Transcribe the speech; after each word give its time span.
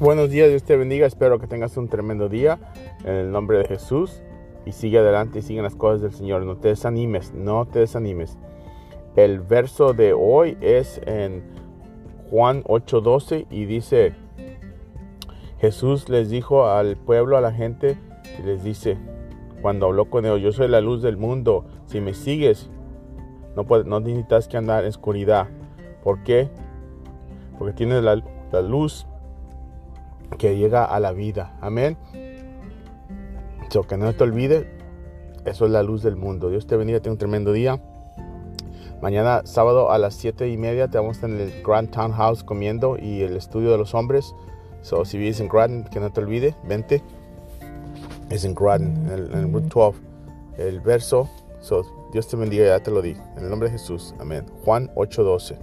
Buenos 0.00 0.30
días, 0.30 0.48
Dios 0.48 0.62
te 0.62 0.78
bendiga. 0.78 1.06
Espero 1.06 1.38
que 1.38 1.46
tengas 1.46 1.76
un 1.76 1.86
tremendo 1.86 2.30
día 2.30 2.58
en 3.04 3.16
el 3.16 3.30
nombre 3.30 3.58
de 3.58 3.66
Jesús 3.66 4.22
y 4.64 4.72
sigue 4.72 4.96
adelante 4.96 5.40
y 5.40 5.42
sigue 5.42 5.60
las 5.60 5.76
cosas 5.76 6.00
del 6.00 6.14
Señor. 6.14 6.46
No 6.46 6.56
te 6.56 6.68
desanimes, 6.68 7.34
no 7.34 7.66
te 7.66 7.80
desanimes. 7.80 8.38
El 9.14 9.40
verso 9.40 9.92
de 9.92 10.14
hoy 10.14 10.56
es 10.62 11.02
en 11.04 11.42
Juan 12.30 12.62
8:12 12.64 13.46
y 13.50 13.66
dice, 13.66 14.14
Jesús 15.58 16.08
les 16.08 16.30
dijo 16.30 16.66
al 16.66 16.96
pueblo, 16.96 17.36
a 17.36 17.42
la 17.42 17.52
gente, 17.52 17.98
y 18.38 18.42
les 18.42 18.64
dice, 18.64 18.96
cuando 19.60 19.84
habló 19.84 20.08
con 20.08 20.24
ellos, 20.24 20.40
yo 20.40 20.52
soy 20.52 20.68
la 20.68 20.80
luz 20.80 21.02
del 21.02 21.18
mundo, 21.18 21.66
si 21.84 22.00
me 22.00 22.14
sigues, 22.14 22.70
no, 23.54 24.00
necesitas 24.00 24.48
que 24.48 24.56
andar 24.56 24.84
en 24.84 24.88
oscuridad. 24.88 25.48
¿Por 26.02 26.22
qué? 26.22 26.48
Porque 27.58 27.74
tienes 27.74 28.02
la 28.02 28.62
luz 28.62 29.06
que 30.40 30.56
llega 30.56 30.86
a 30.86 30.98
la 31.00 31.12
vida. 31.12 31.52
Amén. 31.60 31.98
So, 33.68 33.82
que 33.82 33.98
no 33.98 34.10
te 34.14 34.24
olvides, 34.24 34.66
eso 35.44 35.66
es 35.66 35.70
la 35.70 35.82
luz 35.82 36.02
del 36.02 36.16
mundo. 36.16 36.48
Dios 36.48 36.66
te 36.66 36.76
bendiga, 36.76 36.98
tenga 37.00 37.12
un 37.12 37.18
tremendo 37.18 37.52
día. 37.52 37.78
Mañana 39.02 39.42
sábado 39.44 39.90
a 39.92 39.98
las 39.98 40.14
7 40.14 40.48
y 40.48 40.56
media 40.56 40.88
te 40.88 40.96
vamos 40.96 41.22
en 41.22 41.38
el 41.38 41.62
Grand 41.62 41.90
Town 41.90 42.12
House 42.12 42.42
comiendo 42.42 42.96
y 42.98 43.20
el 43.20 43.36
estudio 43.36 43.70
de 43.70 43.76
los 43.76 43.94
hombres. 43.94 44.34
So, 44.80 45.04
si 45.04 45.18
vives 45.18 45.40
en 45.40 45.48
Grand, 45.48 45.86
que 45.90 46.00
no 46.00 46.10
te 46.10 46.20
olvide, 46.22 46.56
vente. 46.64 47.02
Es 48.30 48.44
en 48.44 48.54
Grand, 48.54 49.10
en 49.10 49.12
el, 49.12 49.52
Route 49.52 49.68
12. 49.68 49.98
El 50.56 50.80
verso, 50.80 51.28
so, 51.60 51.84
Dios 52.14 52.28
te 52.28 52.36
bendiga, 52.38 52.64
ya 52.64 52.82
te 52.82 52.90
lo 52.90 53.02
di. 53.02 53.14
En 53.36 53.44
el 53.44 53.50
nombre 53.50 53.68
de 53.68 53.72
Jesús, 53.72 54.14
amén. 54.18 54.46
Juan 54.64 54.90
8:12. 54.94 55.58